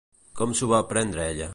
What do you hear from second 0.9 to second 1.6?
prendre ella?